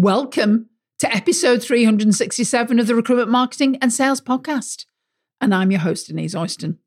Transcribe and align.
Welcome 0.00 0.66
to 1.00 1.12
episode 1.12 1.60
367 1.60 2.78
of 2.78 2.86
the 2.86 2.94
Recruitment 2.94 3.30
Marketing 3.30 3.76
and 3.82 3.92
Sales 3.92 4.20
Podcast. 4.20 4.84
And 5.40 5.52
I'm 5.52 5.72
your 5.72 5.80
host, 5.80 6.06
Denise 6.06 6.36
Oyston. 6.36 6.78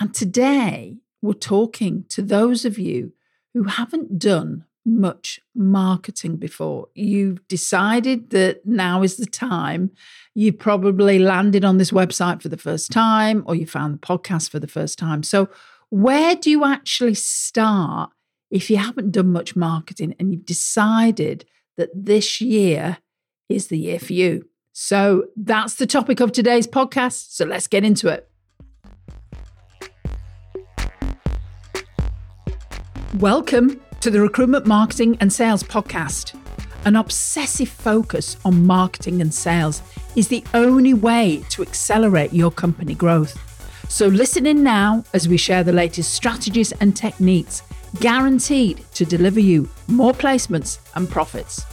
And 0.00 0.12
today 0.12 0.96
we're 1.22 1.34
talking 1.34 2.06
to 2.08 2.22
those 2.22 2.64
of 2.64 2.76
you 2.76 3.12
who 3.54 3.62
haven't 3.62 4.18
done 4.18 4.64
much 4.84 5.38
marketing 5.54 6.38
before. 6.38 6.88
You've 6.92 7.46
decided 7.46 8.30
that 8.30 8.66
now 8.66 9.04
is 9.04 9.16
the 9.16 9.26
time. 9.26 9.92
You 10.34 10.52
probably 10.52 11.20
landed 11.20 11.64
on 11.64 11.78
this 11.78 11.92
website 11.92 12.42
for 12.42 12.48
the 12.48 12.56
first 12.56 12.90
time, 12.90 13.44
or 13.46 13.54
you 13.54 13.64
found 13.64 13.94
the 13.94 14.04
podcast 14.04 14.50
for 14.50 14.58
the 14.58 14.66
first 14.66 14.98
time. 14.98 15.22
So, 15.22 15.48
where 15.90 16.34
do 16.34 16.50
you 16.50 16.64
actually 16.64 17.14
start 17.14 18.10
if 18.50 18.70
you 18.70 18.78
haven't 18.78 19.12
done 19.12 19.30
much 19.30 19.54
marketing 19.54 20.16
and 20.18 20.32
you've 20.32 20.46
decided 20.46 21.44
that 21.80 21.88
this 21.94 22.42
year 22.42 22.98
is 23.48 23.68
the 23.68 23.78
year 23.78 23.98
for 23.98 24.12
you. 24.12 24.46
So 24.72 25.24
that's 25.34 25.76
the 25.76 25.86
topic 25.86 26.20
of 26.20 26.30
today's 26.30 26.66
podcast. 26.66 27.32
So 27.32 27.46
let's 27.46 27.66
get 27.66 27.84
into 27.84 28.08
it. 28.08 28.28
Welcome 33.18 33.80
to 34.00 34.10
the 34.10 34.20
Recruitment 34.20 34.66
Marketing 34.66 35.16
and 35.22 35.32
Sales 35.32 35.62
Podcast. 35.62 36.38
An 36.84 36.96
obsessive 36.96 37.70
focus 37.70 38.36
on 38.44 38.66
marketing 38.66 39.22
and 39.22 39.32
sales 39.32 39.82
is 40.16 40.28
the 40.28 40.44
only 40.52 40.92
way 40.92 41.42
to 41.48 41.62
accelerate 41.62 42.34
your 42.34 42.50
company 42.50 42.94
growth. 42.94 43.38
So 43.90 44.06
listen 44.06 44.44
in 44.44 44.62
now 44.62 45.02
as 45.14 45.28
we 45.28 45.38
share 45.38 45.64
the 45.64 45.72
latest 45.72 46.12
strategies 46.12 46.72
and 46.72 46.94
techniques 46.94 47.62
guaranteed 48.00 48.84
to 48.92 49.06
deliver 49.06 49.40
you 49.40 49.66
more 49.88 50.12
placements 50.12 50.78
and 50.94 51.08
profits. 51.08 51.64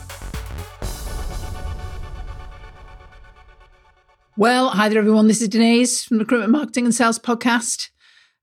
Well, 4.39 4.69
hi 4.69 4.88
there, 4.88 4.99
everyone. 4.99 5.27
This 5.27 5.41
is 5.41 5.49
Denise 5.49 6.03
from 6.03 6.19
the 6.19 6.23
Recruitment 6.23 6.52
Marketing 6.52 6.85
and 6.85 6.93
Sales 6.93 7.17
Podcast, 7.17 7.89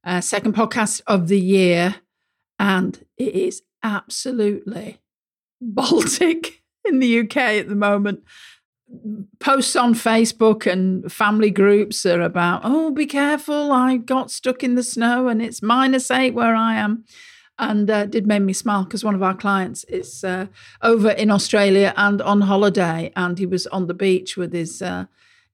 uh, 0.02 0.20
second 0.20 0.52
podcast 0.52 1.02
of 1.06 1.28
the 1.28 1.38
year. 1.38 1.94
And 2.58 2.98
it 3.16 3.32
is 3.32 3.62
absolutely 3.80 4.98
Baltic 5.60 6.64
in 6.84 6.98
the 6.98 7.20
UK 7.20 7.36
at 7.36 7.68
the 7.68 7.76
moment. 7.76 8.24
Posts 9.38 9.76
on 9.76 9.94
Facebook 9.94 10.66
and 10.66 11.12
family 11.12 11.52
groups 11.52 12.04
are 12.04 12.22
about, 12.22 12.62
oh, 12.64 12.90
be 12.90 13.06
careful, 13.06 13.70
I 13.70 13.96
got 13.96 14.32
stuck 14.32 14.64
in 14.64 14.74
the 14.74 14.82
snow 14.82 15.28
and 15.28 15.40
it's 15.40 15.62
minus 15.62 16.10
eight 16.10 16.34
where 16.34 16.56
I 16.56 16.74
am 16.74 17.04
and 17.56 17.88
uh, 17.88 18.06
did 18.06 18.26
make 18.26 18.42
me 18.42 18.52
smile 18.52 18.82
because 18.82 19.04
one 19.04 19.14
of 19.14 19.22
our 19.22 19.36
clients 19.36 19.84
is 19.84 20.24
uh, 20.24 20.46
over 20.82 21.10
in 21.10 21.30
Australia 21.30 21.94
and 21.96 22.20
on 22.20 22.40
holiday, 22.40 23.12
and 23.14 23.38
he 23.38 23.46
was 23.46 23.68
on 23.68 23.86
the 23.86 23.94
beach 23.94 24.36
with 24.36 24.52
his 24.52 24.82
uh, 24.82 25.04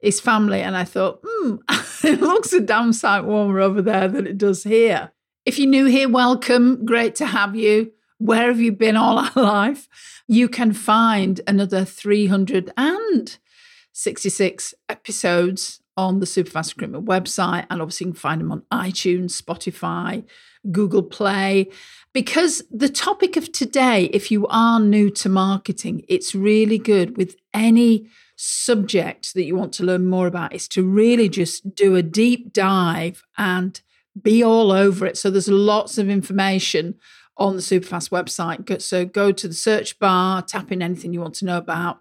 his 0.00 0.20
family, 0.20 0.62
and 0.62 0.76
I 0.76 0.84
thought, 0.84 1.20
hmm, 1.24 1.56
it 2.04 2.20
looks 2.20 2.52
a 2.52 2.60
damn 2.60 2.92
sight 2.92 3.24
warmer 3.24 3.58
over 3.60 3.80
there 3.82 4.08
than 4.08 4.26
it 4.26 4.38
does 4.38 4.64
here. 4.64 5.12
If 5.44 5.58
you're 5.58 5.68
new 5.68 5.86
here, 5.86 6.08
welcome. 6.08 6.84
Great 6.84 7.16
to 7.16 7.26
have 7.26 7.56
you. 7.56 7.90
Where 8.18 8.46
have 8.48 8.60
you 8.60 8.72
been 8.72 8.96
all 8.96 9.18
our 9.18 9.32
life? 9.34 9.88
You 10.26 10.48
can 10.48 10.72
find 10.72 11.40
another 11.46 11.84
366 11.84 14.74
episodes 14.88 15.80
on 15.96 16.20
the 16.20 16.26
Superfast 16.26 16.76
Recruitment 16.76 17.06
website, 17.06 17.66
and 17.68 17.82
obviously 17.82 18.06
you 18.06 18.12
can 18.12 18.20
find 18.20 18.40
them 18.40 18.52
on 18.52 18.62
iTunes, 18.72 19.40
Spotify, 19.40 20.22
Google 20.70 21.02
Play. 21.02 21.68
Because 22.12 22.62
the 22.70 22.88
topic 22.88 23.36
of 23.36 23.52
today, 23.52 24.04
if 24.12 24.30
you 24.30 24.46
are 24.48 24.80
new 24.80 25.10
to 25.10 25.28
marketing, 25.28 26.04
it's 26.08 26.34
really 26.34 26.78
good 26.78 27.16
with 27.16 27.36
any 27.54 28.08
subject 28.40 29.34
that 29.34 29.44
you 29.44 29.54
want 29.54 29.72
to 29.74 29.84
learn 29.84 30.06
more 30.06 30.26
about, 30.26 30.54
is 30.54 30.66
to 30.68 30.82
really 30.82 31.28
just 31.28 31.74
do 31.74 31.94
a 31.94 32.02
deep 32.02 32.52
dive 32.52 33.22
and 33.36 33.80
be 34.20 34.42
all 34.42 34.72
over 34.72 35.04
it. 35.04 35.18
So 35.18 35.30
there's 35.30 35.48
lots 35.48 35.98
of 35.98 36.08
information 36.08 36.94
on 37.36 37.54
the 37.54 37.62
Superfast 37.62 38.10
website. 38.10 38.80
So 38.80 39.04
go 39.04 39.30
to 39.30 39.48
the 39.48 39.54
search 39.54 39.98
bar, 39.98 40.42
tap 40.42 40.72
in 40.72 40.82
anything 40.82 41.12
you 41.12 41.20
want 41.20 41.34
to 41.36 41.44
know 41.44 41.58
about, 41.58 42.00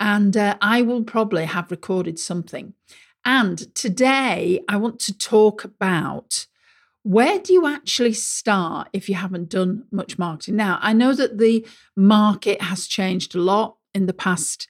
and 0.00 0.36
uh, 0.36 0.56
I 0.60 0.82
will 0.82 1.04
probably 1.04 1.44
have 1.44 1.70
recorded 1.70 2.18
something. 2.18 2.74
And 3.24 3.74
today 3.74 4.60
I 4.68 4.76
want 4.76 4.98
to 5.00 5.16
talk 5.16 5.64
about 5.64 6.46
where 7.02 7.38
do 7.38 7.52
you 7.52 7.66
actually 7.66 8.12
start 8.12 8.88
if 8.92 9.08
you 9.08 9.14
haven't 9.14 9.48
done 9.48 9.84
much 9.92 10.18
marketing? 10.18 10.56
Now, 10.56 10.80
I 10.82 10.92
know 10.92 11.12
that 11.14 11.38
the 11.38 11.64
market 11.96 12.60
has 12.62 12.88
changed 12.88 13.36
a 13.36 13.40
lot 13.40 13.76
in 13.94 14.06
the 14.06 14.12
past 14.12 14.68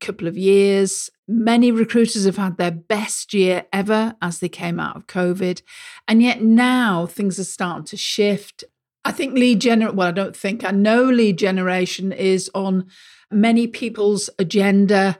couple 0.00 0.28
of 0.28 0.36
years. 0.36 1.10
Many 1.28 1.70
recruiters 1.70 2.24
have 2.24 2.36
had 2.36 2.56
their 2.56 2.70
best 2.70 3.34
year 3.34 3.64
ever 3.72 4.14
as 4.22 4.38
they 4.38 4.48
came 4.48 4.78
out 4.78 4.96
of 4.96 5.06
COVID. 5.06 5.62
And 6.06 6.22
yet 6.22 6.42
now 6.42 7.06
things 7.06 7.38
are 7.38 7.44
starting 7.44 7.84
to 7.86 7.96
shift. 7.96 8.64
I 9.04 9.12
think 9.12 9.34
lead 9.34 9.60
generation, 9.60 9.96
well, 9.96 10.08
I 10.08 10.12
don't 10.12 10.36
think, 10.36 10.64
I 10.64 10.70
know 10.70 11.04
lead 11.04 11.38
generation 11.38 12.12
is 12.12 12.50
on 12.54 12.86
many 13.30 13.66
people's 13.66 14.30
agenda 14.38 15.18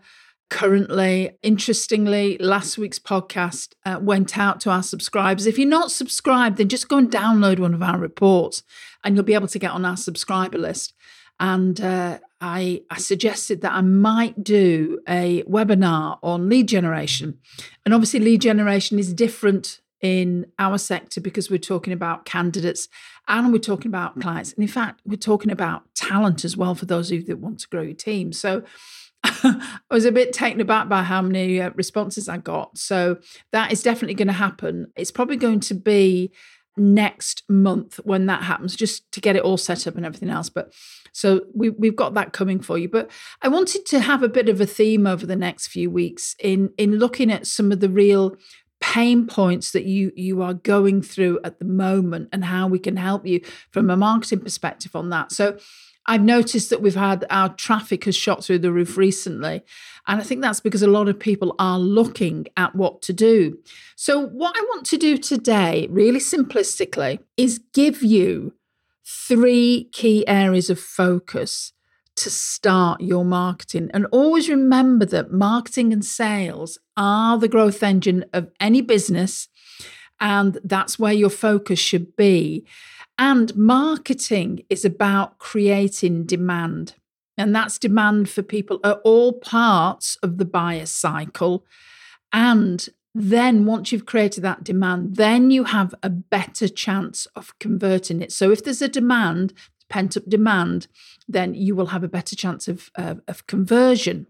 currently. 0.50 1.30
Interestingly, 1.42 2.38
last 2.38 2.78
week's 2.78 2.98
podcast 2.98 3.74
uh, 3.84 3.98
went 4.00 4.38
out 4.38 4.60
to 4.60 4.70
our 4.70 4.82
subscribers. 4.82 5.46
If 5.46 5.58
you're 5.58 5.68
not 5.68 5.90
subscribed, 5.90 6.58
then 6.58 6.68
just 6.68 6.88
go 6.88 6.98
and 6.98 7.10
download 7.10 7.58
one 7.58 7.74
of 7.74 7.82
our 7.82 7.98
reports 7.98 8.62
and 9.02 9.14
you'll 9.14 9.24
be 9.24 9.34
able 9.34 9.48
to 9.48 9.58
get 9.58 9.72
on 9.72 9.84
our 9.84 9.96
subscriber 9.96 10.58
list. 10.58 10.94
And 11.38 11.80
uh, 11.80 12.18
I, 12.40 12.82
I 12.90 12.98
suggested 12.98 13.62
that 13.62 13.72
I 13.72 13.80
might 13.80 14.42
do 14.44 15.00
a 15.08 15.42
webinar 15.44 16.18
on 16.22 16.48
lead 16.48 16.68
generation. 16.68 17.38
And 17.84 17.94
obviously, 17.94 18.20
lead 18.20 18.42
generation 18.42 18.98
is 18.98 19.14
different 19.14 19.80
in 20.02 20.46
our 20.58 20.78
sector 20.78 21.20
because 21.20 21.50
we're 21.50 21.58
talking 21.58 21.92
about 21.92 22.26
candidates 22.26 22.88
and 23.28 23.52
we're 23.52 23.58
talking 23.58 23.88
about 23.88 24.20
clients. 24.20 24.52
And 24.52 24.62
in 24.62 24.68
fact, 24.68 25.00
we're 25.04 25.16
talking 25.16 25.50
about 25.50 25.82
talent 25.94 26.44
as 26.44 26.56
well 26.56 26.74
for 26.74 26.86
those 26.86 27.10
of 27.10 27.18
you 27.18 27.24
that 27.24 27.38
want 27.38 27.60
to 27.60 27.68
grow 27.68 27.82
your 27.82 27.94
team. 27.94 28.32
So 28.32 28.62
I 29.24 29.60
was 29.90 30.04
a 30.04 30.12
bit 30.12 30.32
taken 30.32 30.60
aback 30.60 30.88
by 30.88 31.02
how 31.02 31.22
many 31.22 31.60
uh, 31.60 31.70
responses 31.74 32.28
I 32.28 32.36
got. 32.36 32.76
So 32.78 33.18
that 33.52 33.72
is 33.72 33.82
definitely 33.82 34.14
going 34.14 34.28
to 34.28 34.34
happen. 34.34 34.92
It's 34.96 35.10
probably 35.10 35.36
going 35.36 35.60
to 35.60 35.74
be 35.74 36.32
next 36.76 37.42
month 37.48 37.98
when 38.04 38.26
that 38.26 38.42
happens, 38.42 38.76
just 38.76 39.10
to 39.12 39.20
get 39.20 39.36
it 39.36 39.42
all 39.42 39.56
set 39.56 39.86
up 39.86 39.96
and 39.96 40.04
everything 40.04 40.30
else. 40.30 40.48
But 40.48 40.72
so 41.12 41.42
we, 41.54 41.70
we've 41.70 41.96
got 41.96 42.14
that 42.14 42.32
coming 42.32 42.60
for 42.60 42.76
you. 42.76 42.88
But 42.88 43.10
I 43.42 43.48
wanted 43.48 43.86
to 43.86 44.00
have 44.00 44.22
a 44.22 44.28
bit 44.28 44.48
of 44.48 44.60
a 44.60 44.66
theme 44.66 45.06
over 45.06 45.24
the 45.26 45.36
next 45.36 45.68
few 45.68 45.90
weeks 45.90 46.36
in 46.38 46.72
in 46.76 46.98
looking 46.98 47.32
at 47.32 47.46
some 47.46 47.72
of 47.72 47.80
the 47.80 47.88
real 47.88 48.36
pain 48.80 49.26
points 49.26 49.72
that 49.72 49.84
you 49.84 50.12
you 50.14 50.42
are 50.42 50.52
going 50.52 51.00
through 51.00 51.40
at 51.42 51.58
the 51.58 51.64
moment 51.64 52.28
and 52.32 52.44
how 52.44 52.66
we 52.66 52.78
can 52.78 52.96
help 52.96 53.26
you 53.26 53.40
from 53.70 53.88
a 53.88 53.96
marketing 53.96 54.40
perspective 54.40 54.94
on 54.94 55.08
that. 55.10 55.32
So 55.32 55.58
I've 56.06 56.22
noticed 56.22 56.70
that 56.70 56.80
we've 56.80 56.94
had 56.94 57.24
our 57.30 57.48
traffic 57.54 58.04
has 58.04 58.14
shot 58.14 58.44
through 58.44 58.60
the 58.60 58.72
roof 58.72 58.96
recently. 58.96 59.64
And 60.06 60.20
I 60.20 60.24
think 60.24 60.40
that's 60.40 60.60
because 60.60 60.82
a 60.82 60.86
lot 60.86 61.08
of 61.08 61.18
people 61.18 61.54
are 61.58 61.78
looking 61.78 62.46
at 62.56 62.74
what 62.74 63.02
to 63.02 63.12
do. 63.12 63.58
So, 63.96 64.20
what 64.20 64.56
I 64.56 64.60
want 64.62 64.86
to 64.86 64.96
do 64.96 65.18
today, 65.18 65.88
really 65.90 66.20
simplistically, 66.20 67.18
is 67.36 67.60
give 67.72 68.02
you 68.02 68.54
three 69.04 69.88
key 69.92 70.26
areas 70.26 70.70
of 70.70 70.78
focus 70.78 71.72
to 72.16 72.30
start 72.30 73.00
your 73.00 73.24
marketing. 73.24 73.90
And 73.92 74.06
always 74.06 74.48
remember 74.48 75.04
that 75.06 75.32
marketing 75.32 75.92
and 75.92 76.04
sales 76.04 76.78
are 76.96 77.38
the 77.38 77.48
growth 77.48 77.82
engine 77.82 78.24
of 78.32 78.50
any 78.58 78.80
business. 78.80 79.48
And 80.18 80.58
that's 80.64 80.98
where 80.98 81.12
your 81.12 81.30
focus 81.30 81.78
should 81.78 82.16
be. 82.16 82.64
And 83.18 83.56
marketing 83.56 84.64
is 84.68 84.84
about 84.84 85.38
creating 85.38 86.24
demand. 86.24 86.94
And 87.38 87.54
that's 87.54 87.78
demand 87.78 88.28
for 88.28 88.42
people 88.42 88.80
at 88.84 89.00
all 89.04 89.32
parts 89.32 90.16
of 90.22 90.38
the 90.38 90.44
buyer 90.44 90.86
cycle. 90.86 91.64
And 92.32 92.88
then 93.14 93.64
once 93.64 93.92
you've 93.92 94.06
created 94.06 94.42
that 94.42 94.64
demand, 94.64 95.16
then 95.16 95.50
you 95.50 95.64
have 95.64 95.94
a 96.02 96.10
better 96.10 96.68
chance 96.68 97.26
of 97.34 97.58
converting 97.58 98.20
it. 98.20 98.32
So 98.32 98.50
if 98.50 98.62
there's 98.62 98.82
a 98.82 98.88
demand, 98.88 99.54
pent 99.88 100.16
up 100.16 100.24
demand, 100.28 100.86
then 101.26 101.54
you 101.54 101.74
will 101.74 101.86
have 101.86 102.04
a 102.04 102.08
better 102.08 102.36
chance 102.36 102.68
of, 102.68 102.90
uh, 102.96 103.16
of 103.26 103.46
conversion. 103.46 104.26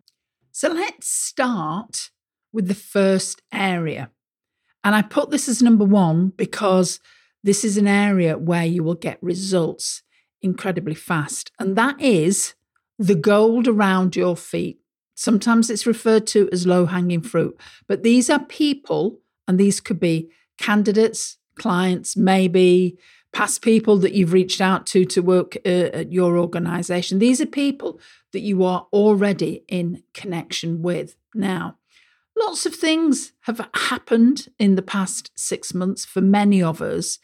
So 0.53 0.69
let's 0.69 1.09
start 1.09 2.11
with 2.53 2.69
the 2.69 2.75
first 2.75 3.43
area. 3.53 4.11
And 4.85 4.94
I 4.94 5.03
put 5.03 5.31
this 5.31 5.49
as 5.49 5.62
number 5.62 5.85
one 5.85 6.29
because 6.29 7.00
this 7.46 7.64
is 7.64 7.76
an 7.76 7.87
area 7.87 8.37
where 8.37 8.64
you 8.64 8.82
will 8.82 8.96
get 8.96 9.22
results 9.22 10.02
incredibly 10.43 10.96
fast. 10.96 11.52
And 11.60 11.76
that 11.76 12.00
is 12.00 12.54
the 12.98 13.14
gold 13.14 13.69
around 13.69 14.16
your 14.16 14.37
feet. 14.37 14.81
Sometimes 15.14 15.70
it's 15.70 15.87
referred 15.87 16.26
to 16.28 16.48
as 16.50 16.66
low 16.66 16.87
hanging 16.87 17.22
fruit, 17.22 17.56
but 17.87 18.02
these 18.02 18.28
are 18.28 18.44
people, 18.44 19.20
and 19.46 19.58
these 19.58 19.81
could 19.81 20.00
be 20.00 20.28
candidates, 20.58 21.38
clients, 21.54 22.16
maybe 22.16 22.98
past 23.32 23.62
people 23.62 23.96
that 23.98 24.12
you've 24.12 24.32
reached 24.32 24.60
out 24.60 24.84
to 24.87 25.04
to 25.04 25.22
work 25.22 25.56
uh, 25.64 25.90
at 26.00 26.12
your 26.12 26.37
organization. 26.38 27.19
These 27.19 27.40
are 27.40 27.46
people 27.46 28.00
that 28.32 28.40
you 28.40 28.64
are 28.64 28.88
already 28.93 29.62
in 29.69 30.02
connection 30.14 30.82
with 30.82 31.16
now. 31.34 31.76
Lots 32.38 32.67
of 32.67 32.75
things 32.75 33.33
have 33.43 33.67
happened 33.75 34.49
in 34.59 34.75
the 34.75 34.83
past 34.83 35.31
six 35.37 35.73
months 35.73 36.05
for 36.05 36.21
many 36.21 36.62
of 36.62 36.83
us. 36.83 37.19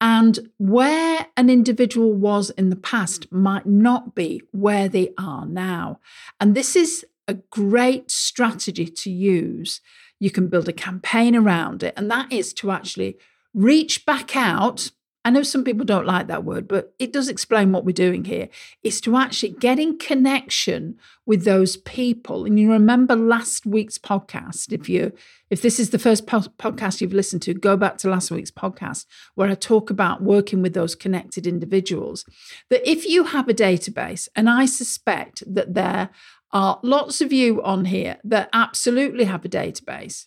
And 0.00 0.50
where 0.58 1.26
an 1.36 1.50
individual 1.50 2.12
was 2.12 2.50
in 2.50 2.70
the 2.70 2.76
past 2.76 3.30
might 3.32 3.66
not 3.66 4.14
be 4.14 4.42
where 4.52 4.88
they 4.88 5.10
are 5.18 5.46
now. 5.46 6.00
And 6.40 6.54
this 6.54 6.76
is 6.76 7.04
a 7.26 7.34
great 7.34 8.10
strategy 8.10 8.86
to 8.86 9.10
use. 9.10 9.80
You 10.20 10.30
can 10.30 10.48
build 10.48 10.68
a 10.68 10.72
campaign 10.72 11.34
around 11.34 11.82
it, 11.82 11.94
and 11.96 12.10
that 12.10 12.32
is 12.32 12.52
to 12.54 12.70
actually 12.70 13.16
reach 13.54 14.04
back 14.04 14.36
out 14.36 14.90
I 15.24 15.30
know 15.30 15.42
some 15.42 15.64
people 15.64 15.86
don't 15.86 16.06
like 16.06 16.26
that 16.26 16.44
word, 16.44 16.68
but 16.68 16.92
it 16.98 17.12
does 17.12 17.28
explain 17.28 17.72
what 17.72 17.84
we're 17.84 17.92
doing 17.92 18.26
here. 18.26 18.50
Is 18.82 19.00
to 19.02 19.16
actually 19.16 19.52
get 19.52 19.78
in 19.78 19.98
connection 19.98 20.96
with 21.24 21.44
those 21.44 21.78
people. 21.78 22.44
And 22.44 22.60
you 22.60 22.70
remember 22.70 23.16
last 23.16 23.64
week's 23.64 23.96
podcast. 23.96 24.70
If 24.70 24.88
you, 24.88 25.12
if 25.48 25.62
this 25.62 25.80
is 25.80 25.90
the 25.90 25.98
first 25.98 26.26
po- 26.26 26.40
podcast 26.58 27.00
you've 27.00 27.14
listened 27.14 27.40
to, 27.42 27.54
go 27.54 27.76
back 27.76 27.96
to 27.98 28.10
last 28.10 28.30
week's 28.30 28.50
podcast 28.50 29.06
where 29.34 29.48
I 29.48 29.54
talk 29.54 29.88
about 29.88 30.22
working 30.22 30.60
with 30.60 30.74
those 30.74 30.94
connected 30.94 31.46
individuals. 31.46 32.26
That 32.68 32.88
if 32.88 33.06
you 33.06 33.24
have 33.24 33.48
a 33.48 33.54
database, 33.54 34.28
and 34.36 34.50
I 34.50 34.66
suspect 34.66 35.42
that 35.46 35.72
there 35.72 36.10
are 36.52 36.78
lots 36.82 37.20
of 37.20 37.32
you 37.32 37.62
on 37.62 37.86
here 37.86 38.18
that 38.24 38.50
absolutely 38.52 39.24
have 39.24 39.44
a 39.44 39.48
database 39.48 40.26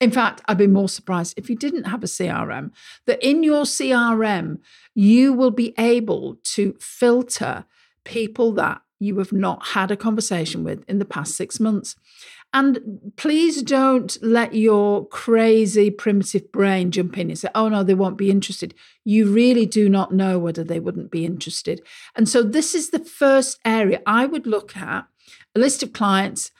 in 0.00 0.10
fact, 0.10 0.40
I'd 0.48 0.58
be 0.58 0.66
more 0.66 0.88
surprised 0.88 1.34
if 1.36 1.50
you 1.50 1.56
didn't 1.56 1.84
have 1.84 2.02
a 2.02 2.06
CRM, 2.06 2.70
that 3.06 3.22
in 3.22 3.42
your 3.42 3.64
CRM, 3.64 4.58
you 4.94 5.32
will 5.32 5.50
be 5.50 5.74
able 5.78 6.38
to 6.44 6.74
filter 6.80 7.66
people 8.04 8.52
that 8.52 8.80
you 8.98 9.18
have 9.18 9.32
not 9.32 9.68
had 9.68 9.90
a 9.90 9.96
conversation 9.96 10.64
with 10.64 10.84
in 10.88 10.98
the 10.98 11.04
past 11.04 11.34
six 11.34 11.60
months. 11.60 11.96
And 12.52 13.12
please 13.16 13.62
don't 13.62 14.16
let 14.22 14.54
your 14.54 15.06
crazy 15.06 15.90
primitive 15.90 16.50
brain 16.50 16.90
jump 16.90 17.16
in 17.16 17.30
and 17.30 17.38
say, 17.38 17.48
oh 17.54 17.68
no, 17.68 17.84
they 17.84 17.94
won't 17.94 18.18
be 18.18 18.30
interested. 18.30 18.74
You 19.04 19.30
really 19.30 19.66
do 19.66 19.88
not 19.88 20.12
know 20.12 20.38
whether 20.38 20.64
they 20.64 20.80
wouldn't 20.80 21.10
be 21.10 21.24
interested. 21.24 21.80
And 22.16 22.28
so, 22.28 22.42
this 22.42 22.74
is 22.74 22.90
the 22.90 22.98
first 23.04 23.60
area 23.64 24.02
I 24.04 24.26
would 24.26 24.46
look 24.46 24.76
at 24.76 25.06
a 25.54 25.58
list 25.60 25.82
of 25.82 25.92
clients 25.92 26.50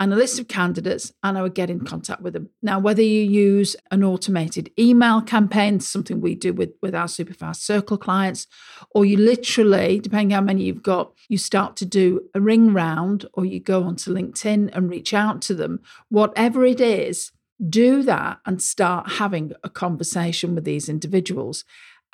and 0.00 0.12
a 0.12 0.16
list 0.16 0.38
of 0.38 0.46
candidates, 0.46 1.12
and 1.22 1.36
I 1.36 1.42
would 1.42 1.54
get 1.54 1.70
in 1.70 1.84
contact 1.84 2.22
with 2.22 2.32
them. 2.32 2.50
Now, 2.62 2.78
whether 2.78 3.02
you 3.02 3.22
use 3.22 3.74
an 3.90 4.04
automated 4.04 4.70
email 4.78 5.20
campaign, 5.20 5.80
something 5.80 6.20
we 6.20 6.34
do 6.36 6.52
with, 6.52 6.70
with 6.80 6.94
our 6.94 7.06
Superfast 7.06 7.56
Circle 7.56 7.98
clients, 7.98 8.46
or 8.92 9.04
you 9.04 9.16
literally, 9.16 9.98
depending 9.98 10.30
how 10.30 10.40
many 10.40 10.64
you've 10.64 10.82
got, 10.82 11.12
you 11.28 11.36
start 11.36 11.74
to 11.76 11.86
do 11.86 12.20
a 12.34 12.40
ring 12.40 12.72
round 12.72 13.26
or 13.34 13.44
you 13.44 13.58
go 13.58 13.82
onto 13.82 14.14
LinkedIn 14.14 14.70
and 14.72 14.88
reach 14.88 15.12
out 15.12 15.42
to 15.42 15.54
them, 15.54 15.80
whatever 16.08 16.64
it 16.64 16.80
is, 16.80 17.32
do 17.68 18.04
that 18.04 18.38
and 18.46 18.62
start 18.62 19.12
having 19.12 19.52
a 19.64 19.68
conversation 19.68 20.54
with 20.54 20.64
these 20.64 20.88
individuals. 20.88 21.64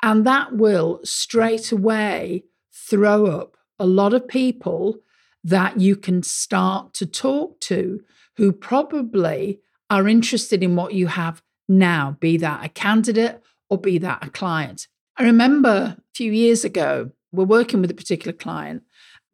And 0.01 0.25
that 0.25 0.55
will 0.55 1.01
straight 1.03 1.71
away 1.71 2.45
throw 2.73 3.27
up 3.27 3.57
a 3.77 3.85
lot 3.85 4.13
of 4.13 4.27
people 4.27 4.97
that 5.45 5.79
you 5.79 5.95
can 5.95 6.23
start 6.23 6.93
to 6.95 7.05
talk 7.05 7.59
to 7.59 8.01
who 8.37 8.51
probably 8.51 9.59
are 9.91 10.07
interested 10.07 10.63
in 10.63 10.75
what 10.75 10.95
you 10.95 11.05
have 11.05 11.41
now, 11.69 12.17
be 12.19 12.35
that 12.37 12.65
a 12.65 12.69
candidate 12.69 13.41
or 13.69 13.77
be 13.77 13.99
that 13.99 14.25
a 14.25 14.29
client. 14.31 14.87
I 15.17 15.23
remember 15.23 15.69
a 15.97 15.97
few 16.15 16.31
years 16.31 16.65
ago, 16.65 17.11
we're 17.31 17.45
working 17.45 17.79
with 17.79 17.91
a 17.91 17.95
particular 17.95 18.33
client. 18.33 18.83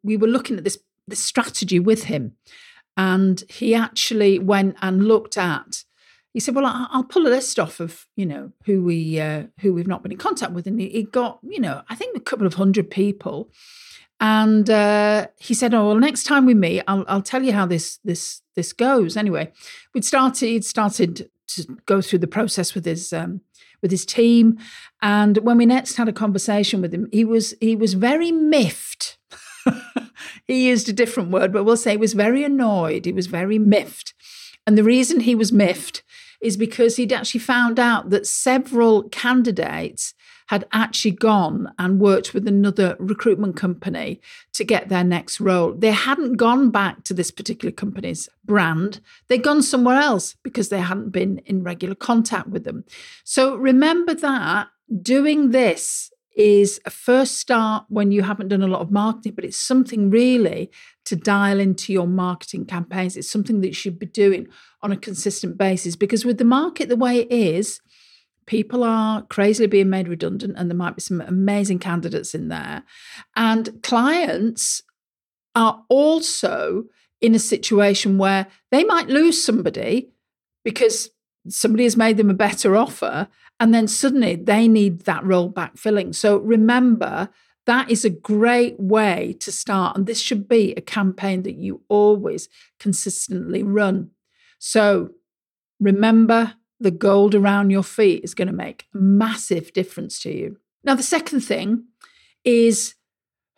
We 0.03 0.17
were 0.17 0.27
looking 0.27 0.57
at 0.57 0.65
this, 0.65 0.77
this 1.07 1.19
strategy 1.19 1.79
with 1.79 2.03
him, 2.03 2.33
and 2.97 3.43
he 3.49 3.73
actually 3.73 4.37
went 4.37 4.75
and 4.81 5.07
looked 5.07 5.37
at. 5.37 5.85
He 6.33 6.39
said, 6.39 6.55
"Well, 6.55 6.65
I'll 6.65 7.03
pull 7.03 7.27
a 7.27 7.29
list 7.29 7.57
off 7.59 7.79
of 7.79 8.07
you 8.15 8.25
know 8.25 8.51
who 8.65 8.83
we 8.83 9.19
uh, 9.19 9.43
who 9.61 9.73
we've 9.73 9.87
not 9.87 10.03
been 10.03 10.11
in 10.11 10.17
contact 10.17 10.51
with," 10.51 10.67
and 10.67 10.79
he 10.79 11.03
got 11.03 11.39
you 11.43 11.59
know 11.59 11.83
I 11.89 11.95
think 11.95 12.17
a 12.17 12.21
couple 12.21 12.47
of 12.47 12.55
hundred 12.55 12.89
people 12.89 13.49
and 14.21 14.69
uh, 14.69 15.27
he 15.37 15.55
said, 15.55 15.73
"Oh, 15.73 15.87
well, 15.87 15.99
next 15.99 16.23
time 16.25 16.45
we 16.45 16.53
meet, 16.53 16.83
I'll, 16.87 17.03
I'll 17.07 17.23
tell 17.23 17.43
you 17.43 17.51
how 17.51 17.65
this 17.65 17.97
this 18.05 18.41
this 18.55 18.71
goes." 18.71 19.17
Anyway, 19.17 19.51
we'd 19.93 20.05
started 20.05 20.63
started 20.63 21.29
to 21.47 21.77
go 21.87 22.01
through 22.01 22.19
the 22.19 22.27
process 22.27 22.75
with 22.75 22.85
his 22.85 23.11
um, 23.11 23.41
with 23.81 23.89
his 23.89 24.05
team, 24.05 24.59
and 25.01 25.39
when 25.39 25.57
we 25.57 25.65
next 25.65 25.95
had 25.95 26.07
a 26.07 26.13
conversation 26.13 26.81
with 26.81 26.93
him, 26.93 27.09
he 27.11 27.25
was 27.25 27.55
he 27.59 27.75
was 27.75 27.95
very 27.95 28.31
miffed. 28.31 29.17
he 30.47 30.69
used 30.69 30.87
a 30.87 30.93
different 30.93 31.31
word, 31.31 31.51
but 31.51 31.63
we'll 31.63 31.75
say 31.75 31.91
he 31.91 31.97
was 31.97 32.13
very 32.13 32.43
annoyed. 32.43 33.05
He 33.05 33.11
was 33.11 33.25
very 33.25 33.57
miffed, 33.57 34.13
and 34.67 34.77
the 34.77 34.83
reason 34.83 35.21
he 35.21 35.33
was 35.33 35.51
miffed 35.51 36.03
is 36.41 36.57
because 36.57 36.95
he'd 36.95 37.13
actually 37.13 37.39
found 37.39 37.79
out 37.79 38.09
that 38.09 38.25
several 38.25 39.03
candidates 39.09 40.13
had 40.47 40.67
actually 40.73 41.11
gone 41.11 41.71
and 41.79 42.01
worked 42.01 42.33
with 42.33 42.45
another 42.45 42.97
recruitment 42.99 43.55
company 43.55 44.19
to 44.51 44.65
get 44.65 44.89
their 44.89 45.03
next 45.03 45.39
role. 45.39 45.73
They 45.73 45.91
hadn't 45.91 46.33
gone 46.33 46.71
back 46.71 47.05
to 47.05 47.13
this 47.13 47.31
particular 47.31 47.71
company's 47.71 48.27
brand, 48.43 48.99
they'd 49.29 49.43
gone 49.43 49.61
somewhere 49.61 49.95
else 49.95 50.35
because 50.43 50.67
they 50.67 50.81
hadn't 50.81 51.11
been 51.11 51.37
in 51.45 51.63
regular 51.63 51.95
contact 51.95 52.49
with 52.49 52.65
them. 52.65 52.83
So 53.23 53.55
remember 53.55 54.13
that 54.13 54.67
doing 55.01 55.51
this 55.51 56.10
is 56.35 56.79
a 56.85 56.89
first 56.89 57.37
start 57.39 57.85
when 57.89 58.11
you 58.11 58.23
haven't 58.23 58.47
done 58.47 58.61
a 58.61 58.67
lot 58.67 58.81
of 58.81 58.91
marketing, 58.91 59.33
but 59.35 59.45
it's 59.45 59.57
something 59.57 60.09
really 60.09 60.71
to 61.05 61.15
dial 61.15 61.59
into 61.59 61.91
your 61.91 62.07
marketing 62.07 62.65
campaigns. 62.65 63.17
It's 63.17 63.29
something 63.29 63.61
that 63.61 63.67
you 63.67 63.73
should 63.73 63.99
be 63.99 64.05
doing 64.05 64.47
on 64.81 64.91
a 64.91 64.97
consistent 64.97 65.57
basis 65.57 65.95
because 65.95 66.25
with 66.25 66.37
the 66.37 66.45
market 66.45 66.89
the 66.89 66.95
way 66.95 67.19
it 67.19 67.31
is, 67.31 67.81
people 68.45 68.83
are 68.83 69.23
crazily 69.23 69.67
being 69.67 69.89
made 69.89 70.07
redundant 70.07 70.55
and 70.57 70.69
there 70.69 70.77
might 70.77 70.95
be 70.95 71.01
some 71.01 71.21
amazing 71.21 71.79
candidates 71.79 72.33
in 72.33 72.47
there 72.47 72.83
and 73.35 73.81
clients 73.83 74.81
are 75.55 75.83
also 75.89 76.85
in 77.19 77.35
a 77.35 77.39
situation 77.39 78.17
where 78.17 78.47
they 78.71 78.83
might 78.83 79.07
lose 79.07 79.43
somebody 79.43 80.11
because 80.63 81.09
somebody 81.47 81.83
has 81.83 81.97
made 81.97 82.17
them 82.17 82.29
a 82.29 82.35
better 82.35 82.75
offer 82.75 83.27
and 83.59 83.73
then 83.73 83.87
suddenly 83.87 84.35
they 84.35 84.67
need 84.67 85.01
that 85.01 85.23
role 85.23 85.51
backfilling 85.51 86.13
so 86.13 86.37
remember 86.37 87.29
that 87.65 87.89
is 87.89 88.03
a 88.03 88.09
great 88.09 88.79
way 88.79 89.35
to 89.39 89.51
start 89.51 89.95
and 89.95 90.05
this 90.05 90.19
should 90.19 90.47
be 90.47 90.73
a 90.73 90.81
campaign 90.81 91.43
that 91.43 91.55
you 91.55 91.81
always 91.89 92.49
consistently 92.79 93.63
run 93.63 94.09
so 94.59 95.09
remember 95.79 96.53
the 96.81 96.91
gold 96.91 97.35
around 97.35 97.69
your 97.69 97.83
feet 97.83 98.23
is 98.23 98.33
going 98.33 98.47
to 98.47 98.53
make 98.53 98.87
a 98.93 98.97
massive 98.97 99.71
difference 99.71 100.19
to 100.21 100.35
you. 100.35 100.57
Now, 100.83 100.95
the 100.95 101.03
second 101.03 101.41
thing 101.41 101.85
is 102.43 102.95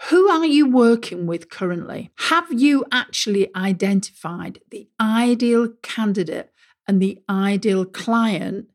who 0.10 0.28
are 0.30 0.46
you 0.46 0.70
working 0.70 1.26
with 1.26 1.50
currently? 1.50 2.12
Have 2.18 2.52
you 2.52 2.84
actually 2.92 3.50
identified 3.56 4.60
the 4.70 4.90
ideal 5.00 5.70
candidate 5.82 6.52
and 6.88 7.02
the 7.02 7.20
ideal 7.30 7.86
client 7.86 8.68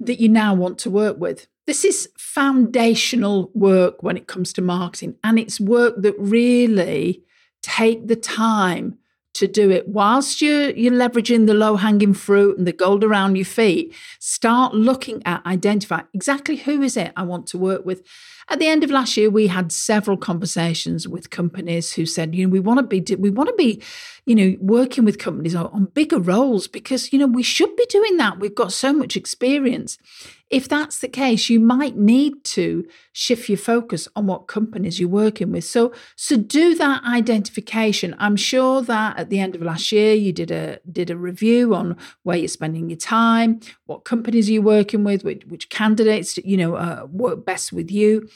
that 0.00 0.20
you 0.20 0.28
now 0.28 0.54
want 0.54 0.78
to 0.78 0.90
work 0.90 1.18
with? 1.18 1.46
This 1.66 1.84
is 1.84 2.08
foundational 2.16 3.50
work 3.54 4.02
when 4.02 4.16
it 4.16 4.26
comes 4.26 4.52
to 4.54 4.62
marketing, 4.62 5.16
and 5.22 5.38
it's 5.38 5.60
work 5.60 6.00
that 6.02 6.14
really 6.18 7.24
take 7.62 8.06
the 8.06 8.16
time 8.16 8.98
to 9.34 9.46
do 9.46 9.70
it 9.70 9.86
whilst 9.86 10.40
you're 10.42 10.70
you're 10.70 10.92
leveraging 10.92 11.46
the 11.46 11.54
low 11.54 11.76
hanging 11.76 12.14
fruit 12.14 12.58
and 12.58 12.66
the 12.66 12.72
gold 12.72 13.04
around 13.04 13.36
your 13.36 13.44
feet 13.44 13.94
start 14.18 14.74
looking 14.74 15.22
at 15.24 15.44
identify 15.46 16.00
exactly 16.12 16.56
who 16.56 16.82
is 16.82 16.96
it 16.96 17.12
i 17.16 17.22
want 17.22 17.46
to 17.46 17.58
work 17.58 17.84
with 17.84 18.02
at 18.50 18.58
the 18.58 18.66
end 18.66 18.84
of 18.84 18.90
last 18.90 19.16
year 19.16 19.30
we 19.30 19.46
had 19.46 19.70
several 19.72 20.16
conversations 20.16 21.06
with 21.06 21.30
companies 21.30 21.92
who 21.92 22.06
said 22.06 22.34
you 22.34 22.46
know 22.46 22.50
we 22.50 22.60
want 22.60 22.78
to 22.78 23.00
be 23.00 23.14
we 23.16 23.30
want 23.30 23.48
to 23.48 23.54
be 23.54 23.82
you 24.26 24.34
know 24.34 24.56
working 24.60 25.04
with 25.04 25.18
companies 25.18 25.54
on, 25.54 25.86
bigger 25.94 26.18
roles 26.18 26.68
because 26.68 27.12
you 27.12 27.18
know 27.18 27.26
we 27.26 27.42
should 27.42 27.74
be 27.76 27.86
doing 27.86 28.16
that 28.16 28.38
we've 28.38 28.54
got 28.54 28.72
so 28.72 28.92
much 28.92 29.16
experience 29.16 29.98
if 30.50 30.66
that's 30.66 31.00
the 31.00 31.08
case, 31.08 31.50
you 31.50 31.60
might 31.60 31.96
need 31.96 32.42
to 32.44 32.86
shift 33.12 33.48
your 33.48 33.58
focus 33.58 34.08
on 34.16 34.26
what 34.26 34.46
companies 34.46 34.98
you're 34.98 35.08
working 35.08 35.52
with. 35.52 35.64
So, 35.64 35.92
so 36.16 36.36
do 36.36 36.74
that 36.76 37.04
identification. 37.04 38.16
I'm 38.18 38.36
sure 38.36 38.80
that 38.82 39.18
at 39.18 39.28
the 39.28 39.40
end 39.40 39.54
of 39.54 39.62
last 39.62 39.92
year 39.92 40.14
you 40.14 40.32
did 40.32 40.50
a 40.50 40.78
did 40.90 41.10
a 41.10 41.16
review 41.16 41.74
on 41.74 41.96
where 42.22 42.38
you're 42.38 42.48
spending 42.48 42.88
your 42.88 42.98
time, 42.98 43.60
what 43.86 44.04
companies 44.04 44.48
you're 44.48 44.62
working 44.62 45.04
with, 45.04 45.22
which, 45.22 45.44
which 45.46 45.68
candidates 45.68 46.38
you 46.38 46.56
know 46.56 46.76
uh, 46.76 47.06
work 47.10 47.44
best 47.44 47.72
with 47.72 47.90
you. 47.90 48.28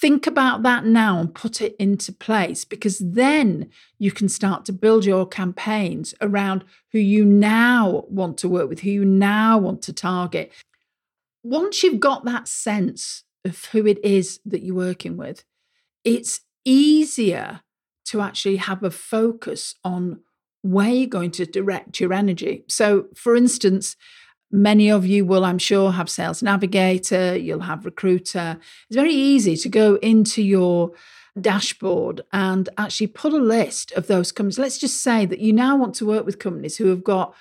Think 0.00 0.26
about 0.26 0.62
that 0.62 0.84
now 0.84 1.18
and 1.18 1.34
put 1.34 1.60
it 1.60 1.74
into 1.78 2.12
place 2.12 2.64
because 2.64 2.98
then 2.98 3.70
you 3.98 4.12
can 4.12 4.28
start 4.28 4.64
to 4.66 4.72
build 4.72 5.04
your 5.04 5.26
campaigns 5.26 6.14
around 6.20 6.64
who 6.92 6.98
you 6.98 7.24
now 7.24 8.04
want 8.08 8.38
to 8.38 8.48
work 8.48 8.68
with, 8.68 8.80
who 8.80 8.90
you 8.90 9.04
now 9.04 9.58
want 9.58 9.82
to 9.82 9.92
target 9.92 10.52
once 11.42 11.82
you've 11.82 12.00
got 12.00 12.24
that 12.24 12.48
sense 12.48 13.24
of 13.44 13.64
who 13.66 13.86
it 13.86 14.04
is 14.04 14.40
that 14.44 14.62
you're 14.62 14.74
working 14.74 15.16
with, 15.16 15.44
it's 16.04 16.40
easier 16.64 17.60
to 18.06 18.20
actually 18.20 18.56
have 18.56 18.82
a 18.82 18.90
focus 18.90 19.74
on 19.84 20.20
where 20.62 20.90
you're 20.90 21.06
going 21.08 21.30
to 21.30 21.46
direct 21.46 22.00
your 22.00 22.12
energy. 22.12 22.64
So, 22.68 23.06
for 23.14 23.36
instance, 23.36 23.96
many 24.50 24.90
of 24.90 25.06
you 25.06 25.24
will, 25.24 25.44
I'm 25.44 25.58
sure, 25.58 25.92
have 25.92 26.10
Sales 26.10 26.42
Navigator, 26.42 27.36
you'll 27.36 27.60
have 27.60 27.84
Recruiter. 27.84 28.58
It's 28.88 28.96
very 28.96 29.14
easy 29.14 29.56
to 29.56 29.68
go 29.68 29.96
into 29.96 30.42
your 30.42 30.92
dashboard 31.40 32.22
and 32.32 32.68
actually 32.76 33.06
put 33.08 33.32
a 33.32 33.38
list 33.38 33.92
of 33.92 34.06
those 34.06 34.32
companies. 34.32 34.58
Let's 34.58 34.78
just 34.78 35.02
say 35.02 35.26
that 35.26 35.40
you 35.40 35.52
now 35.52 35.76
want 35.76 35.94
to 35.96 36.06
work 36.06 36.26
with 36.26 36.38
companies 36.38 36.76
who 36.76 36.88
have 36.88 37.04
got 37.04 37.34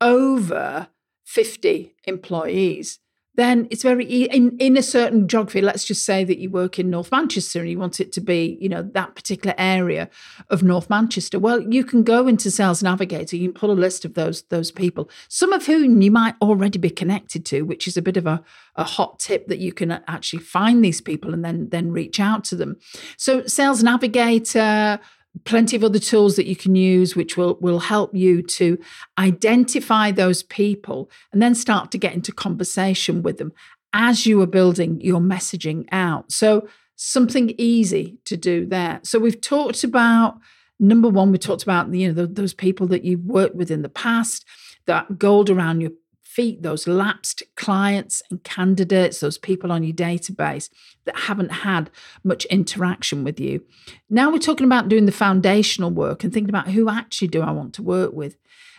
over 0.00 0.88
50 1.24 1.94
employees 2.04 2.98
then 3.36 3.66
it's 3.70 3.82
very 3.82 4.04
in 4.04 4.56
in 4.58 4.76
a 4.76 4.82
certain 4.82 5.26
geography. 5.26 5.60
Let's 5.60 5.84
just 5.84 6.04
say 6.04 6.24
that 6.24 6.38
you 6.38 6.50
work 6.50 6.78
in 6.78 6.90
North 6.90 7.10
Manchester 7.10 7.60
and 7.60 7.68
you 7.68 7.78
want 7.78 8.00
it 8.00 8.12
to 8.12 8.20
be, 8.20 8.58
you 8.60 8.68
know, 8.68 8.82
that 8.94 9.14
particular 9.14 9.54
area 9.58 10.08
of 10.50 10.62
North 10.62 10.88
Manchester. 10.88 11.38
Well, 11.38 11.60
you 11.60 11.84
can 11.84 12.04
go 12.04 12.28
into 12.28 12.50
Sales 12.50 12.82
Navigator. 12.82 13.36
You 13.36 13.50
can 13.50 13.60
pull 13.60 13.70
a 13.70 13.72
list 13.72 14.04
of 14.04 14.14
those 14.14 14.42
those 14.44 14.70
people, 14.70 15.10
some 15.28 15.52
of 15.52 15.66
whom 15.66 16.00
you 16.00 16.10
might 16.10 16.36
already 16.40 16.78
be 16.78 16.90
connected 16.90 17.44
to, 17.46 17.62
which 17.62 17.88
is 17.88 17.96
a 17.96 18.02
bit 18.02 18.16
of 18.16 18.26
a, 18.26 18.42
a 18.76 18.84
hot 18.84 19.18
tip 19.18 19.48
that 19.48 19.58
you 19.58 19.72
can 19.72 19.90
uh, 19.90 20.00
actually 20.06 20.42
find 20.42 20.84
these 20.84 21.00
people 21.00 21.34
and 21.34 21.44
then 21.44 21.68
then 21.70 21.90
reach 21.90 22.20
out 22.20 22.44
to 22.44 22.56
them. 22.56 22.76
So 23.16 23.46
Sales 23.46 23.82
Navigator 23.82 25.00
plenty 25.44 25.74
of 25.76 25.82
other 25.82 25.98
tools 25.98 26.36
that 26.36 26.46
you 26.46 26.54
can 26.54 26.74
use 26.74 27.16
which 27.16 27.36
will 27.36 27.58
will 27.60 27.80
help 27.80 28.14
you 28.14 28.42
to 28.42 28.78
identify 29.18 30.10
those 30.10 30.42
people 30.44 31.10
and 31.32 31.42
then 31.42 31.54
start 31.54 31.90
to 31.90 31.98
get 31.98 32.14
into 32.14 32.32
conversation 32.32 33.22
with 33.22 33.38
them 33.38 33.52
as 33.92 34.26
you 34.26 34.40
are 34.40 34.46
building 34.46 35.00
your 35.00 35.20
messaging 35.20 35.86
out. 35.92 36.30
So 36.30 36.68
something 36.96 37.54
easy 37.58 38.18
to 38.24 38.36
do 38.36 38.66
there. 38.66 39.00
So 39.02 39.18
we've 39.18 39.40
talked 39.40 39.84
about 39.84 40.38
number 40.80 41.08
one 41.08 41.30
we 41.30 41.38
talked 41.38 41.62
about 41.62 41.92
you 41.94 42.12
know 42.12 42.26
those 42.26 42.52
people 42.52 42.86
that 42.88 43.04
you've 43.04 43.24
worked 43.24 43.54
with 43.54 43.70
in 43.70 43.82
the 43.82 43.88
past 43.88 44.44
that 44.86 45.18
gold 45.18 45.48
around 45.48 45.80
your 45.80 45.92
feet 46.34 46.62
those 46.62 46.88
lapsed 46.88 47.42
clients 47.54 48.22
and 48.30 48.42
candidates, 48.42 49.20
those 49.20 49.38
people 49.38 49.70
on 49.70 49.84
your 49.84 49.94
database 49.94 50.68
that 51.04 51.16
haven't 51.16 51.50
had 51.50 51.90
much 52.24 52.44
interaction 52.46 53.22
with 53.22 53.38
you. 53.38 53.64
Now 54.10 54.30
we're 54.30 54.38
talking 54.38 54.66
about 54.66 54.88
doing 54.88 55.06
the 55.06 55.12
foundational 55.12 55.90
work 55.90 56.24
and 56.24 56.32
thinking 56.32 56.50
about 56.50 56.68
who 56.68 56.88
actually 56.88 57.28
do 57.28 57.40
I 57.40 57.52
want 57.52 57.74
to 57.74 57.82
work 57.82 58.12
with. 58.12 58.36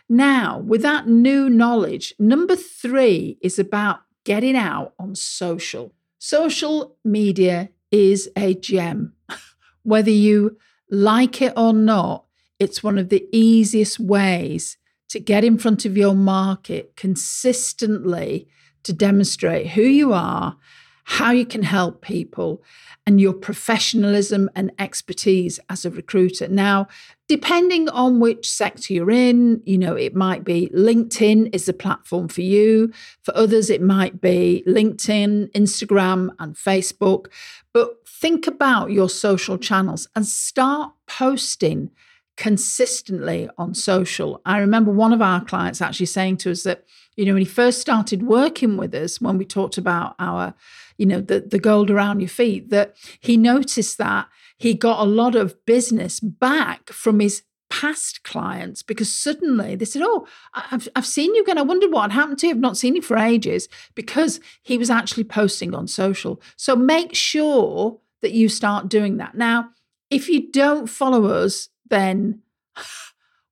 Now, 0.08 0.60
with 0.60 0.82
that 0.84 1.08
new 1.08 1.50
knowledge, 1.50 2.14
number 2.20 2.56
three 2.56 3.38
is 3.42 3.58
about 3.58 4.02
getting 4.24 4.56
out 4.56 4.94
on 5.00 5.16
social. 5.16 5.94
Social 6.20 6.98
media 7.04 7.70
is 7.90 8.30
a 8.36 8.54
gem. 8.54 9.14
Whether 9.84 10.12
you 10.12 10.58
like 10.92 11.42
it 11.42 11.54
or 11.56 11.74
not, 11.74 12.26
it's 12.60 12.84
one 12.84 12.98
of 12.98 13.10
the 13.10 13.28
easiest 13.32 14.00
ways 14.00 14.78
to 15.10 15.20
get 15.20 15.44
in 15.44 15.58
front 15.58 15.86
of 15.86 15.98
your 15.98 16.16
market 16.16 16.96
consistently 16.96 18.48
to 18.84 18.94
demonstrate 18.94 19.68
who 19.70 19.82
you 19.82 20.14
are, 20.14 20.58
how 21.06 21.32
you 21.32 21.46
can 21.46 21.64
help 21.64 22.02
people, 22.02 22.64
and 23.06 23.22
your 23.22 23.34
professionalism 23.34 24.50
and 24.56 24.72
expertise 24.80 25.60
as 25.70 25.86
a 25.86 25.92
recruiter. 25.92 26.48
Now, 26.48 26.88
depending 27.28 27.88
on 27.90 28.20
which 28.20 28.50
sector 28.50 28.94
you're 28.94 29.12
in, 29.12 29.62
you 29.66 29.78
know, 29.78 29.96
it 29.96 30.16
might 30.16 30.44
be 30.44 30.70
LinkedIn 30.76 31.54
is 31.54 31.66
the 31.66 31.74
platform 31.74 32.28
for 32.28 32.42
you. 32.42 32.92
For 33.22 33.36
others, 33.38 33.70
it 33.70 33.82
might 33.82 34.20
be 34.22 34.64
LinkedIn, 34.68 35.52
Instagram, 35.52 36.30
and 36.40 36.56
Facebook. 36.56 37.28
But 37.74 38.08
think 38.08 38.48
about 38.48 38.92
your 38.92 39.10
social 39.10 39.60
channels 39.60 40.08
and 40.16 40.26
start 40.26 40.92
posting 41.06 41.92
consistently 42.38 43.50
on 43.58 43.74
social. 43.74 44.42
I 44.46 44.60
remember 44.60 44.92
one 44.92 45.14
of 45.14 45.22
our 45.22 45.44
clients 45.44 45.82
actually 45.82 46.08
saying 46.08 46.38
to 46.38 46.52
us 46.52 46.64
that, 46.64 46.84
you 47.16 47.26
know, 47.26 47.34
when 47.34 47.42
he 47.42 47.48
first 47.48 47.80
started 47.80 48.24
working 48.24 48.78
with 48.78 48.94
us, 48.94 49.22
when 49.22 49.38
we 49.38 49.46
talked 49.46 49.78
about 49.78 50.16
our, 50.20 50.54
you 50.98 51.06
know, 51.06 51.22
the, 51.22 51.40
the 51.40 51.60
gold 51.60 51.90
around 51.90 52.20
your 52.20 52.30
feet, 52.30 52.70
that 52.70 52.96
he 53.20 53.38
noticed 53.38 53.98
that 53.98 54.28
he 54.58 54.74
got 54.74 55.00
a 55.00 55.10
lot 55.10 55.36
of 55.36 55.66
business 55.66 56.20
back 56.20 56.92
from 56.92 57.20
his 57.20 57.44
past 57.70 58.24
clients 58.24 58.84
because 58.84 59.14
suddenly 59.14 59.76
they 59.76 59.86
said, 59.86 60.02
Oh, 60.04 60.28
I've, 60.54 60.88
I've 60.96 61.06
seen 61.06 61.34
you 61.36 61.42
again. 61.42 61.58
I 61.58 61.64
wondered 61.64 61.92
what 61.92 62.12
happened 62.12 62.40
to 62.40 62.48
you. 62.48 62.54
I've 62.54 62.60
not 62.60 62.78
seen 62.78 62.96
you 62.96 63.02
for 63.02 63.18
ages 63.18 63.68
because 63.96 64.40
he 64.62 64.78
was 64.78 64.90
actually 64.90 65.24
posting 65.24 65.74
on 65.74 65.88
social. 65.88 66.42
So 66.58 66.76
make 66.76 67.16
sure 67.16 68.00
that 68.22 68.32
you 68.32 68.50
start 68.50 68.90
doing 68.90 69.18
that. 69.18 69.36
Now, 69.36 69.70
if 70.10 70.30
you 70.30 70.52
don't 70.52 70.88
follow 70.88 71.26
us 71.26 71.70
then 71.90 72.42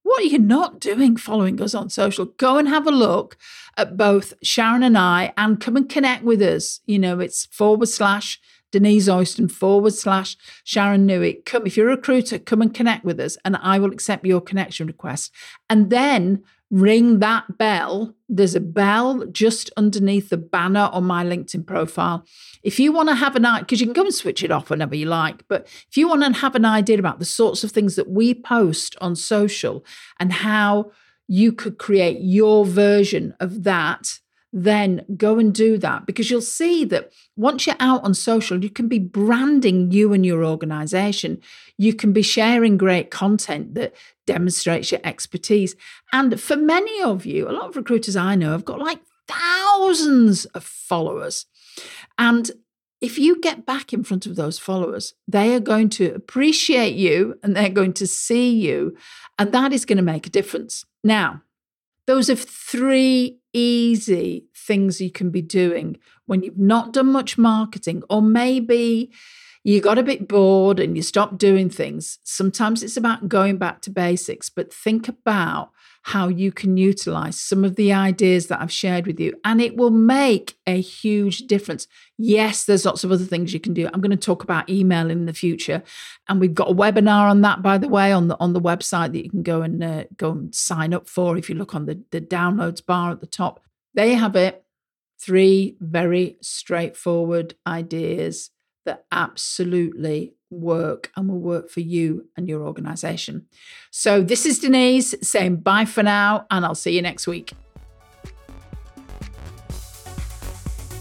what 0.04 0.22
are 0.22 0.28
you 0.28 0.40
not 0.40 0.80
doing 0.80 1.16
following 1.16 1.62
us 1.62 1.74
on 1.74 1.90
social? 1.90 2.26
Go 2.26 2.58
and 2.58 2.68
have 2.68 2.86
a 2.86 2.92
look 2.92 3.38
at 3.78 3.98
both 3.98 4.34
Sharon 4.44 4.84
and 4.84 4.98
I 4.98 5.34
and 5.38 5.60
come 5.60 5.78
and 5.78 5.90
connect 5.90 6.24
with 6.24 6.42
us. 6.42 6.82
You 6.86 7.00
know, 7.00 7.20
it's 7.20 7.46
forward 7.46 7.88
slash 7.88 8.40
Denise 8.72 9.08
Oyston 9.08 9.50
forward 9.50 9.94
slash 9.94 10.36
Sharon 10.64 11.06
Newick. 11.06 11.46
Come, 11.46 11.66
if 11.66 11.78
you're 11.78 11.90
a 11.90 11.96
recruiter, 11.96 12.38
come 12.38 12.62
and 12.62 12.74
connect 12.74 13.06
with 13.06 13.20
us 13.20 13.38
and 13.46 13.56
I 13.58 13.80
will 13.80 13.92
accept 13.92 14.26
your 14.26 14.42
connection 14.42 14.88
request. 14.88 15.32
And 15.70 15.90
then 15.90 16.44
ring 16.74 17.20
that 17.20 17.60
bell. 17.60 18.16
There's 18.28 18.56
a 18.56 18.60
bell 18.60 19.28
just 19.28 19.70
underneath 19.78 20.30
the 20.30 20.38
banner 20.38 20.90
on 20.92 21.04
my 21.04 21.24
LinkedIn 21.24 21.68
profile. 21.68 22.26
If 22.64 22.80
you 22.80 22.92
want 22.92 23.10
to 23.10 23.16
have 23.16 23.36
an 23.36 23.46
idea, 23.46 23.64
because 23.64 23.80
you 23.80 23.86
can 23.86 23.94
go 23.94 24.02
and 24.02 24.14
switch 24.14 24.44
it 24.44 24.50
off 24.50 24.72
whenever 24.72 24.96
you 24.96 25.06
like, 25.06 25.48
but 25.48 25.68
if 25.88 25.96
you 25.96 26.08
want 26.08 26.24
to 26.24 26.40
have 26.40 26.56
an 26.56 26.66
idea 26.66 26.98
about 26.98 27.20
the 27.20 27.26
sorts 27.26 27.64
of 27.64 27.72
things 27.72 27.96
that 27.96 28.10
we 28.10 28.34
post 28.34 28.96
on 29.00 29.16
social 29.16 29.86
and 30.20 30.34
how 30.34 30.90
you 31.28 31.52
could 31.54 31.78
create 31.78 32.18
your 32.22 32.66
version 32.66 33.36
of 33.40 33.64
that 33.66 34.20
then 34.56 35.04
go 35.18 35.40
and 35.40 35.54
do 35.54 35.80
that 35.80 36.06
because 36.06 36.30
you'll 36.30 36.40
see 36.40 36.86
that 36.86 37.12
once 37.36 37.66
you're 37.66 37.76
out 37.80 38.04
on 38.04 38.14
social, 38.14 38.64
you 38.64 38.70
can 38.70 38.88
be 38.88 39.00
branding 39.00 39.92
you 39.92 40.14
and 40.14 40.24
your 40.24 40.46
organization. 40.46 41.42
You 41.80 41.96
can 41.96 42.14
be 42.14 42.22
sharing 42.22 42.78
great 42.78 43.10
content 43.10 43.74
that 43.74 43.96
demonstrates 44.28 44.92
your 44.92 45.02
expertise. 45.04 45.76
And 46.14 46.40
for 46.40 46.56
many 46.56 47.02
of 47.02 47.26
you, 47.26 47.50
a 47.50 47.52
lot 47.52 47.70
of 47.70 47.76
recruiters 47.76 48.16
I 48.16 48.36
know 48.36 48.52
have 48.52 48.64
got 48.64 48.80
like 48.80 49.00
thousands 49.28 50.46
of 50.46 50.64
followers. 50.64 51.48
And 52.20 52.52
if 53.02 53.18
you 53.18 53.42
get 53.42 53.66
back 53.66 53.92
in 53.92 54.04
front 54.04 54.28
of 54.28 54.36
those 54.36 54.60
followers, 54.60 55.16
they 55.28 55.56
are 55.56 55.60
going 55.60 55.90
to 55.90 56.14
appreciate 56.14 56.96
you 56.96 57.40
and 57.42 57.56
they're 57.56 57.70
going 57.70 57.94
to 57.94 58.06
see 58.08 58.56
you. 58.56 58.96
And 59.40 59.52
that 59.52 59.74
is 59.74 59.84
going 59.84 59.98
to 59.98 60.04
make 60.04 60.28
a 60.28 60.30
difference. 60.30 60.86
Now, 61.04 61.42
those 62.06 62.30
are 62.30 62.36
three 62.36 63.40
easy 63.54 64.48
things 64.56 65.00
you 65.00 65.12
can 65.12 65.30
be 65.30 65.42
doing 65.42 65.98
when 66.26 66.44
you've 66.44 66.58
not 66.58 66.94
done 66.94 67.12
much 67.12 67.38
marketing, 67.38 68.04
or 68.10 68.22
maybe 68.22 69.12
you 69.64 69.80
got 69.80 69.98
a 69.98 70.04
bit 70.04 70.28
bored 70.28 70.80
and 70.80 70.96
you 70.98 71.02
stopped 71.02 71.38
doing 71.38 71.70
things. 71.70 72.20
Sometimes 72.24 72.84
it's 72.84 72.98
about 72.98 73.30
going 73.30 73.58
back 73.58 73.82
to 73.82 73.90
basics, 73.90 74.50
but 74.50 74.74
think 74.74 75.08
about 75.08 75.72
how 76.08 76.28
you 76.28 76.52
can 76.52 76.76
utilize 76.76 77.40
some 77.40 77.64
of 77.64 77.78
the 77.78 77.94
ideas 77.94 78.48
that 78.48 78.62
I've 78.62 78.72
shared 78.72 79.08
with 79.08 79.22
you, 79.22 79.40
and 79.46 79.62
it 79.62 79.78
will 79.78 79.90
make 79.90 80.58
a 80.68 80.82
huge 80.82 81.48
difference. 81.48 81.88
Yes, 82.18 82.66
there's 82.66 82.84
lots 82.84 83.06
of 83.06 83.12
other 83.14 83.24
things 83.24 83.54
you 83.54 83.62
can 83.62 83.74
do. 83.74 83.88
I'm 83.88 84.02
going 84.02 84.12
to 84.12 84.18
talk 84.18 84.44
about 84.44 84.70
email 84.70 85.10
in 85.10 85.28
the 85.28 85.34
future, 85.34 85.82
and 86.28 86.42
we've 86.42 86.54
got 86.54 86.70
a 86.70 86.74
webinar 86.74 87.30
on 87.30 87.40
that, 87.42 87.62
by 87.62 87.78
the 87.78 87.88
way, 87.88 88.12
on 88.12 88.28
the 88.28 88.38
on 88.42 88.52
the 88.52 88.60
website 88.60 89.14
that 89.14 89.24
you 89.24 89.30
can 89.30 89.44
go 89.44 89.62
and 89.62 89.82
uh, 89.82 90.04
go 90.18 90.32
and 90.32 90.54
sign 90.54 90.94
up 90.94 91.08
for. 91.08 91.38
If 91.38 91.50
you 91.50 91.56
look 91.56 91.74
on 91.74 91.86
the 91.86 92.04
the 92.12 92.20
downloads 92.20 92.86
bar 92.86 93.12
at 93.12 93.22
the 93.22 93.28
top, 93.28 93.62
there 93.94 94.08
you 94.08 94.18
have 94.18 94.36
it. 94.36 94.66
Three 95.22 95.78
very 95.80 96.36
straightforward 96.42 97.56
ideas 97.66 98.50
that 98.86 99.06
absolutely 99.12 100.34
work 100.50 101.12
and 101.16 101.28
will 101.28 101.40
work 101.40 101.70
for 101.70 101.80
you 101.80 102.28
and 102.38 102.48
your 102.48 102.64
organization. 102.64 103.48
So, 103.92 104.22
this 104.22 104.46
is 104.46 104.60
Denise 104.60 105.16
saying 105.22 105.58
bye 105.58 105.86
for 105.86 106.04
now, 106.04 106.46
and 106.52 106.66
I'll 106.66 106.76
see 106.76 106.96
you 106.96 107.02
next 107.02 107.28
week. 107.28 107.54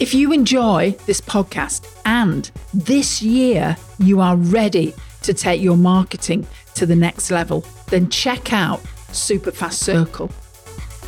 If 0.00 0.14
you 0.14 0.32
enjoy 0.32 0.96
this 1.06 1.20
podcast 1.20 1.86
and 2.04 2.50
this 2.74 3.22
year 3.22 3.76
you 4.00 4.20
are 4.20 4.36
ready 4.36 4.94
to 5.22 5.32
take 5.32 5.62
your 5.62 5.76
marketing 5.76 6.44
to 6.74 6.86
the 6.86 6.96
next 6.96 7.30
level, 7.30 7.64
then 7.88 8.10
check 8.10 8.52
out 8.52 8.80
Superfast 9.12 9.74
Circle. 9.74 10.30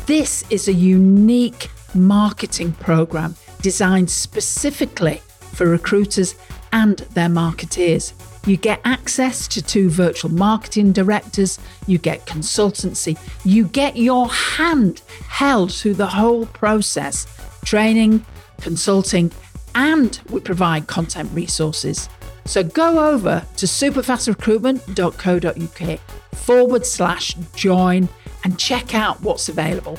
This 0.05 0.49
is 0.49 0.69
a 0.69 0.73
unique 0.73 1.69
marketing 1.93 2.71
program 2.73 3.35
designed 3.61 4.09
specifically 4.09 5.21
for 5.39 5.67
recruiters 5.67 6.35
and 6.75 6.99
their 7.15 7.29
marketeers. 7.29 8.13
You 8.45 8.57
get 8.57 8.79
access 8.83 9.47
to 9.47 9.61
two 9.61 9.89
virtual 9.89 10.29
marketing 10.29 10.91
directors, 10.91 11.57
you 11.87 11.97
get 11.97 12.27
consultancy, 12.27 13.17
you 13.43 13.63
get 13.63 13.97
your 13.97 14.29
hand 14.29 15.01
held 15.27 15.73
through 15.73 15.95
the 15.95 16.05
whole 16.05 16.45
process 16.47 17.25
training, 17.63 18.25
consulting, 18.61 19.31
and 19.73 20.19
we 20.29 20.41
provide 20.41 20.87
content 20.87 21.31
resources. 21.33 22.09
So 22.43 22.61
go 22.61 23.09
over 23.09 23.45
to 23.57 23.65
superfastrecruitment.co.uk 23.65 25.99
forward 26.35 26.85
slash 26.85 27.33
join 27.55 28.07
and 28.43 28.59
check 28.59 28.93
out 28.93 29.19
what's 29.21 29.49
available. 29.49 29.97